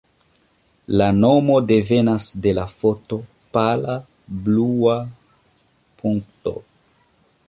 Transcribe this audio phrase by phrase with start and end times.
[1.01, 3.19] La nomo devenas de la foto
[3.57, 3.97] Pala
[4.47, 4.97] Blua
[6.01, 6.55] Punkto.